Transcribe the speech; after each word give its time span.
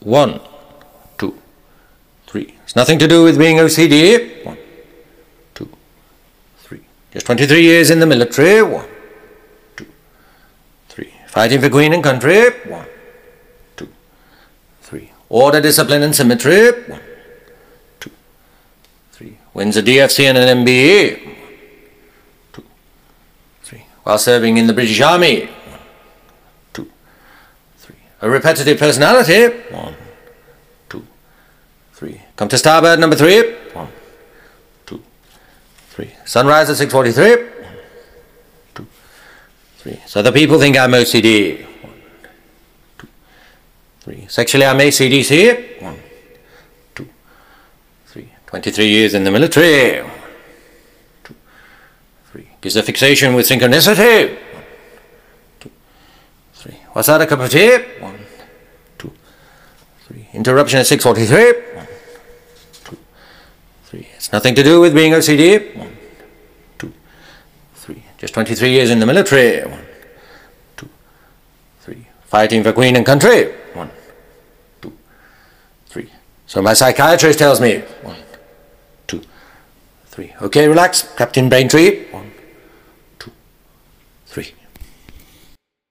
One, 0.00 0.40
two, 1.18 1.36
three. 2.26 2.54
It's 2.64 2.74
nothing 2.74 2.98
to 3.00 3.06
do 3.06 3.22
with 3.22 3.38
being 3.38 3.58
OCD. 3.58 4.44
One, 4.46 4.56
two, 5.52 5.68
three. 6.58 6.80
Just 7.12 7.26
23 7.26 7.62
years 7.62 7.90
in 7.90 8.00
the 8.00 8.06
military. 8.06 8.62
One, 8.62 8.88
two, 9.76 9.86
three. 10.88 11.12
Fighting 11.28 11.60
for 11.60 11.68
Queen 11.68 11.92
and 11.92 12.02
country. 12.02 12.48
One, 12.66 12.86
two, 13.76 13.88
three. 14.80 15.12
Order, 15.28 15.60
discipline, 15.60 16.02
and 16.02 16.16
symmetry. 16.16 16.70
One, 16.70 17.02
two, 18.00 18.10
three. 19.12 19.36
Wins 19.52 19.76
a 19.76 19.82
DFC 19.82 20.24
and 20.24 20.38
an 20.38 20.64
MBE. 20.64 21.26
One, 21.26 21.36
two, 22.54 22.64
three. 23.62 23.84
While 24.04 24.18
serving 24.18 24.56
in 24.56 24.66
the 24.66 24.72
British 24.72 25.00
Army. 25.02 25.44
One, 25.44 25.80
two, 26.72 26.90
three. 27.76 27.96
A 28.22 28.30
repetitive 28.30 28.78
personality. 28.78 29.48
One, 29.74 29.89
three. 32.00 32.18
Come 32.34 32.48
to 32.48 32.56
starboard 32.56 32.98
number 32.98 33.14
three. 33.14 33.52
One, 33.74 33.88
two, 34.86 35.02
three. 35.90 36.10
Sunrise 36.24 36.70
at 36.70 36.88
6.43. 36.88 37.62
One, 37.62 37.76
two, 38.74 38.86
three. 39.76 40.00
So 40.06 40.22
the 40.22 40.32
people 40.32 40.58
think 40.58 40.78
I'm 40.78 40.92
OCD. 40.92 41.62
One, 41.82 41.92
two, 42.96 43.08
three. 44.00 44.26
Sexually 44.28 44.64
I'm 44.64 44.78
ACDC. 44.78 45.82
One, 45.82 45.98
two, 46.94 47.06
three. 48.06 48.32
23 48.46 48.88
years 48.88 49.12
in 49.12 49.24
the 49.24 49.30
military. 49.30 50.02
One, 50.02 50.10
two, 51.22 51.34
three. 52.32 52.48
Gives 52.62 52.76
a 52.76 52.82
fixation 52.82 53.34
with 53.34 53.46
synchronicity. 53.46 54.38
One, 54.54 54.64
two, 55.60 55.70
three. 56.54 56.78
What's 56.94 57.08
that, 57.08 57.20
a 57.20 57.26
cup 57.26 57.40
of 57.40 57.50
tea? 57.50 57.76
One, 58.00 58.20
two, 58.96 59.12
three. 60.06 60.28
Interruption 60.32 60.78
at 60.78 60.86
6.43. 60.86 61.69
It's 64.20 64.32
nothing 64.32 64.54
to 64.56 64.62
do 64.62 64.82
with 64.82 64.92
being 64.92 65.14
OCD. 65.14 65.74
One, 65.74 65.96
two, 66.76 66.92
three. 67.74 68.04
Just 68.18 68.34
23 68.34 68.70
years 68.70 68.90
in 68.90 69.00
the 69.00 69.06
military. 69.06 69.66
One, 69.66 69.86
two, 70.76 70.90
three. 71.80 72.06
Fighting 72.26 72.62
for 72.62 72.74
Queen 72.74 72.96
and 72.96 73.06
country. 73.06 73.50
One, 73.72 73.90
two, 74.82 74.92
three. 75.86 76.10
So 76.46 76.60
my 76.60 76.74
psychiatrist 76.74 77.38
tells 77.38 77.62
me. 77.62 77.78
One, 78.02 78.18
two, 79.06 79.22
three. 80.08 80.34
Okay, 80.42 80.68
relax. 80.68 81.14
Captain 81.16 81.48
Braintree. 81.48 82.04
One, 82.10 82.30
two, 83.18 83.32
three. 84.26 84.52